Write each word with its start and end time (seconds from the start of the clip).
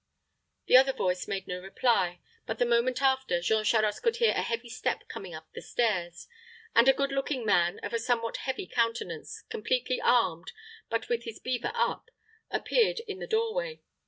The 0.65 0.77
other 0.77 0.93
voice 0.93 1.27
made 1.27 1.45
no 1.47 1.59
reply, 1.59 2.21
but 2.47 2.57
the 2.57 2.65
moment 2.65 3.03
after 3.03 3.39
Jean 3.39 3.63
Charost 3.63 4.01
could 4.01 4.15
hear 4.15 4.31
a 4.31 4.41
heavy 4.41 4.67
step 4.67 5.07
coming 5.07 5.35
up 5.35 5.49
the 5.53 5.61
stairs, 5.61 6.27
and 6.73 6.87
a 6.89 6.93
good 6.93 7.11
looking 7.11 7.45
man, 7.45 7.77
of 7.83 7.93
a 7.93 7.99
somewhat 7.99 8.37
heavy 8.37 8.65
countenance, 8.65 9.43
completely 9.51 10.01
armed, 10.01 10.53
but 10.89 11.07
with 11.07 11.25
his 11.25 11.37
beaver 11.39 11.71
up, 11.75 12.09
appeared 12.49 13.01
in 13.01 13.19
the 13.19 13.27
doorway. 13.27 13.83